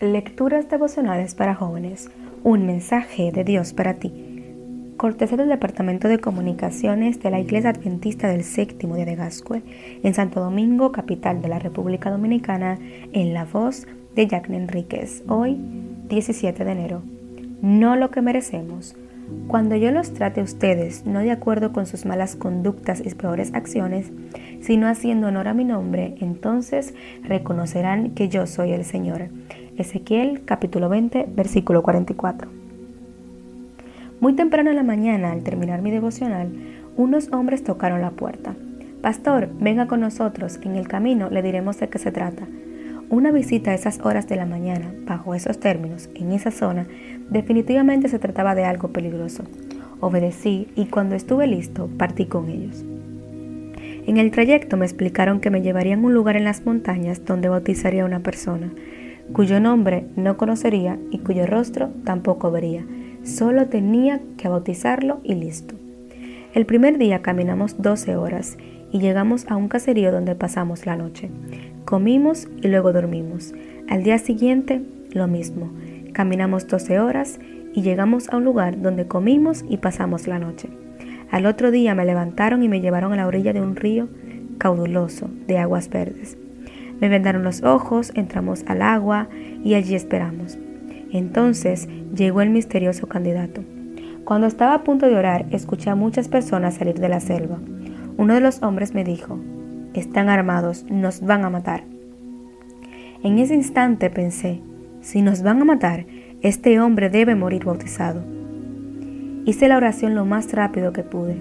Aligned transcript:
Lecturas 0.00 0.68
devocionales 0.68 1.36
para 1.36 1.54
jóvenes. 1.54 2.10
Un 2.42 2.66
mensaje 2.66 3.30
de 3.30 3.44
Dios 3.44 3.72
para 3.72 3.94
ti. 3.94 4.12
Cortesía 4.96 5.36
del 5.36 5.48
Departamento 5.48 6.08
de 6.08 6.18
Comunicaciones 6.18 7.22
de 7.22 7.30
la 7.30 7.38
Iglesia 7.38 7.70
Adventista 7.70 8.26
del 8.26 8.42
Séptimo 8.42 8.96
Día 8.96 9.04
de 9.04 9.14
Gascue 9.14 9.62
en 10.02 10.12
Santo 10.12 10.40
Domingo, 10.40 10.90
capital 10.90 11.40
de 11.42 11.48
la 11.48 11.60
República 11.60 12.10
Dominicana, 12.10 12.76
en 13.12 13.34
la 13.34 13.44
voz 13.44 13.86
de 14.16 14.26
Jacqueline 14.26 14.62
Enríquez. 14.62 15.22
Hoy, 15.28 15.58
17 16.08 16.64
de 16.64 16.72
enero. 16.72 17.02
No 17.62 17.94
lo 17.94 18.10
que 18.10 18.20
merecemos. 18.20 18.96
Cuando 19.46 19.76
yo 19.76 19.92
los 19.92 20.12
trate 20.12 20.40
a 20.40 20.44
ustedes 20.44 21.06
no 21.06 21.20
de 21.20 21.30
acuerdo 21.30 21.72
con 21.72 21.86
sus 21.86 22.04
malas 22.04 22.34
conductas 22.34 23.00
y 23.04 23.14
peores 23.14 23.54
acciones, 23.54 24.10
sino 24.60 24.88
haciendo 24.88 25.28
honor 25.28 25.46
a 25.46 25.54
mi 25.54 25.64
nombre, 25.64 26.16
entonces 26.20 26.94
reconocerán 27.22 28.10
que 28.10 28.28
yo 28.28 28.48
soy 28.48 28.72
el 28.72 28.84
Señor. 28.84 29.28
Ezequiel 29.76 30.42
capítulo 30.44 30.88
20, 30.88 31.26
versículo 31.34 31.82
44. 31.82 32.48
Muy 34.20 34.34
temprano 34.34 34.70
en 34.70 34.76
la 34.76 34.84
mañana, 34.84 35.32
al 35.32 35.42
terminar 35.42 35.82
mi 35.82 35.90
devocional, 35.90 36.48
unos 36.96 37.32
hombres 37.32 37.64
tocaron 37.64 38.00
la 38.00 38.12
puerta. 38.12 38.54
Pastor, 39.02 39.48
venga 39.58 39.88
con 39.88 39.98
nosotros, 39.98 40.60
en 40.62 40.76
el 40.76 40.86
camino 40.86 41.28
le 41.28 41.42
diremos 41.42 41.80
de 41.80 41.88
qué 41.88 41.98
se 41.98 42.12
trata. 42.12 42.46
Una 43.10 43.32
visita 43.32 43.72
a 43.72 43.74
esas 43.74 43.98
horas 43.98 44.28
de 44.28 44.36
la 44.36 44.46
mañana, 44.46 44.94
bajo 45.06 45.34
esos 45.34 45.58
términos, 45.58 46.08
en 46.14 46.30
esa 46.30 46.52
zona, 46.52 46.86
definitivamente 47.28 48.08
se 48.08 48.20
trataba 48.20 48.54
de 48.54 48.64
algo 48.64 48.92
peligroso. 48.92 49.42
Obedecí 49.98 50.68
y 50.76 50.86
cuando 50.86 51.16
estuve 51.16 51.48
listo, 51.48 51.90
partí 51.98 52.26
con 52.26 52.48
ellos. 52.48 52.84
En 54.06 54.18
el 54.18 54.30
trayecto 54.30 54.76
me 54.76 54.86
explicaron 54.86 55.40
que 55.40 55.50
me 55.50 55.62
llevarían 55.62 56.04
a 56.04 56.06
un 56.06 56.14
lugar 56.14 56.36
en 56.36 56.44
las 56.44 56.64
montañas 56.64 57.24
donde 57.24 57.48
bautizaría 57.48 58.04
a 58.04 58.06
una 58.06 58.20
persona 58.20 58.70
cuyo 59.32 59.60
nombre 59.60 60.06
no 60.16 60.36
conocería 60.36 60.98
y 61.10 61.18
cuyo 61.18 61.46
rostro 61.46 61.90
tampoco 62.04 62.50
vería. 62.50 62.84
Solo 63.22 63.66
tenía 63.68 64.20
que 64.36 64.48
bautizarlo 64.48 65.20
y 65.24 65.34
listo. 65.34 65.74
El 66.52 66.66
primer 66.66 66.98
día 66.98 67.22
caminamos 67.22 67.80
12 67.80 68.16
horas 68.16 68.58
y 68.92 69.00
llegamos 69.00 69.46
a 69.48 69.56
un 69.56 69.68
caserío 69.68 70.12
donde 70.12 70.34
pasamos 70.34 70.86
la 70.86 70.96
noche. 70.96 71.30
Comimos 71.84 72.48
y 72.62 72.68
luego 72.68 72.92
dormimos. 72.92 73.54
Al 73.88 74.04
día 74.04 74.18
siguiente, 74.18 74.82
lo 75.12 75.26
mismo. 75.26 75.70
Caminamos 76.12 76.68
12 76.68 77.00
horas 77.00 77.40
y 77.74 77.82
llegamos 77.82 78.28
a 78.28 78.36
un 78.36 78.44
lugar 78.44 78.80
donde 78.80 79.08
comimos 79.08 79.64
y 79.68 79.78
pasamos 79.78 80.28
la 80.28 80.38
noche. 80.38 80.68
Al 81.30 81.46
otro 81.46 81.72
día 81.72 81.94
me 81.96 82.04
levantaron 82.04 82.62
y 82.62 82.68
me 82.68 82.80
llevaron 82.80 83.12
a 83.12 83.16
la 83.16 83.26
orilla 83.26 83.52
de 83.52 83.60
un 83.60 83.74
río 83.74 84.08
cauduloso 84.58 85.28
de 85.48 85.58
aguas 85.58 85.88
verdes. 85.88 86.38
Me 87.00 87.08
vendaron 87.08 87.42
los 87.42 87.62
ojos, 87.62 88.12
entramos 88.14 88.64
al 88.66 88.82
agua 88.82 89.28
y 89.62 89.74
allí 89.74 89.94
esperamos. 89.94 90.58
Entonces 91.10 91.88
llegó 92.14 92.40
el 92.40 92.50
misterioso 92.50 93.06
candidato. 93.06 93.62
Cuando 94.24 94.46
estaba 94.46 94.74
a 94.74 94.84
punto 94.84 95.06
de 95.06 95.16
orar, 95.16 95.46
escuché 95.50 95.90
a 95.90 95.94
muchas 95.94 96.28
personas 96.28 96.74
salir 96.74 96.98
de 96.98 97.08
la 97.08 97.20
selva. 97.20 97.58
Uno 98.16 98.34
de 98.34 98.40
los 98.40 98.62
hombres 98.62 98.94
me 98.94 99.04
dijo, 99.04 99.38
están 99.92 100.28
armados, 100.28 100.86
nos 100.90 101.20
van 101.20 101.44
a 101.44 101.50
matar. 101.50 101.84
En 103.22 103.38
ese 103.38 103.54
instante 103.54 104.10
pensé, 104.10 104.60
si 105.00 105.22
nos 105.22 105.42
van 105.42 105.60
a 105.60 105.64
matar, 105.64 106.06
este 106.40 106.80
hombre 106.80 107.10
debe 107.10 107.34
morir 107.34 107.64
bautizado. 107.64 108.22
Hice 109.46 109.68
la 109.68 109.76
oración 109.76 110.14
lo 110.14 110.24
más 110.24 110.52
rápido 110.52 110.92
que 110.92 111.02
pude. 111.02 111.36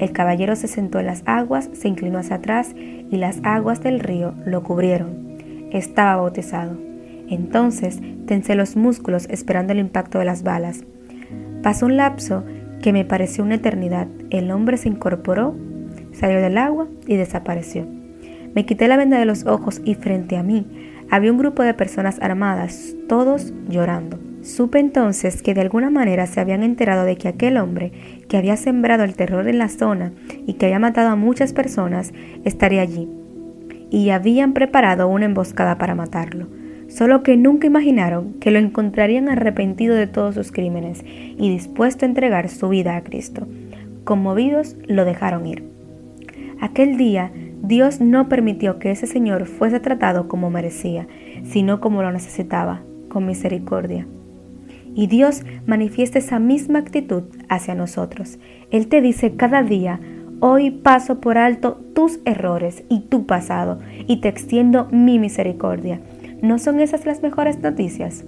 El 0.00 0.12
caballero 0.12 0.56
se 0.56 0.66
sentó 0.66 0.98
en 0.98 1.06
las 1.06 1.22
aguas, 1.26 1.68
se 1.74 1.86
inclinó 1.86 2.18
hacia 2.18 2.36
atrás 2.36 2.74
y 2.74 3.16
las 3.16 3.38
aguas 3.42 3.82
del 3.82 4.00
río 4.00 4.32
lo 4.46 4.62
cubrieron. 4.62 5.36
Estaba 5.72 6.16
bautizado. 6.16 6.76
Entonces 7.28 8.00
tensé 8.26 8.54
los 8.54 8.76
músculos 8.76 9.26
esperando 9.28 9.72
el 9.74 9.78
impacto 9.78 10.18
de 10.18 10.24
las 10.24 10.42
balas. 10.42 10.84
Pasó 11.62 11.84
un 11.84 11.98
lapso 11.98 12.44
que 12.82 12.94
me 12.94 13.04
pareció 13.04 13.44
una 13.44 13.56
eternidad. 13.56 14.08
El 14.30 14.50
hombre 14.50 14.78
se 14.78 14.88
incorporó, 14.88 15.54
salió 16.12 16.40
del 16.40 16.56
agua 16.56 16.88
y 17.06 17.16
desapareció. 17.16 17.86
Me 18.54 18.64
quité 18.64 18.88
la 18.88 18.96
venda 18.96 19.18
de 19.18 19.26
los 19.26 19.46
ojos 19.46 19.82
y 19.84 19.94
frente 19.94 20.38
a 20.38 20.42
mí 20.42 20.66
había 21.10 21.32
un 21.32 21.38
grupo 21.38 21.62
de 21.62 21.74
personas 21.74 22.18
armadas, 22.22 22.94
todos 23.08 23.52
llorando. 23.68 24.18
Supe 24.42 24.78
entonces 24.78 25.42
que 25.42 25.54
de 25.54 25.60
alguna 25.60 25.90
manera 25.90 26.26
se 26.26 26.40
habían 26.40 26.62
enterado 26.62 27.04
de 27.04 27.16
que 27.16 27.28
aquel 27.28 27.58
hombre 27.58 27.92
que 28.30 28.36
había 28.36 28.56
sembrado 28.56 29.02
el 29.02 29.16
terror 29.16 29.48
en 29.48 29.58
la 29.58 29.68
zona 29.68 30.12
y 30.46 30.54
que 30.54 30.66
había 30.66 30.78
matado 30.78 31.10
a 31.10 31.16
muchas 31.16 31.52
personas 31.52 32.14
estaría 32.44 32.80
allí. 32.80 33.08
Y 33.90 34.10
habían 34.10 34.52
preparado 34.52 35.08
una 35.08 35.24
emboscada 35.24 35.78
para 35.78 35.96
matarlo. 35.96 36.46
Solo 36.86 37.24
que 37.24 37.36
nunca 37.36 37.66
imaginaron 37.66 38.34
que 38.34 38.52
lo 38.52 38.60
encontrarían 38.60 39.28
arrepentido 39.28 39.96
de 39.96 40.06
todos 40.06 40.36
sus 40.36 40.52
crímenes 40.52 41.04
y 41.04 41.50
dispuesto 41.50 42.04
a 42.04 42.08
entregar 42.08 42.48
su 42.48 42.68
vida 42.68 42.96
a 42.96 43.02
Cristo. 43.02 43.48
Conmovidos, 44.04 44.76
lo 44.86 45.04
dejaron 45.04 45.44
ir. 45.46 45.64
Aquel 46.60 46.96
día, 46.96 47.32
Dios 47.62 48.00
no 48.00 48.28
permitió 48.28 48.78
que 48.78 48.92
ese 48.92 49.08
señor 49.08 49.46
fuese 49.46 49.80
tratado 49.80 50.28
como 50.28 50.50
merecía, 50.50 51.08
sino 51.42 51.80
como 51.80 52.02
lo 52.02 52.12
necesitaba, 52.12 52.82
con 53.08 53.26
misericordia. 53.26 54.06
Y 54.94 55.06
Dios 55.06 55.42
manifiesta 55.66 56.18
esa 56.18 56.38
misma 56.38 56.78
actitud 56.80 57.24
hacia 57.48 57.74
nosotros. 57.74 58.38
Él 58.70 58.88
te 58.88 59.00
dice 59.00 59.36
cada 59.36 59.62
día, 59.62 60.00
hoy 60.40 60.70
paso 60.70 61.20
por 61.20 61.38
alto 61.38 61.80
tus 61.94 62.20
errores 62.24 62.84
y 62.88 63.00
tu 63.00 63.26
pasado 63.26 63.78
y 64.06 64.20
te 64.20 64.28
extiendo 64.28 64.88
mi 64.90 65.18
misericordia. 65.18 66.00
¿No 66.42 66.58
son 66.58 66.80
esas 66.80 67.06
las 67.06 67.22
mejores 67.22 67.60
noticias? 67.60 68.24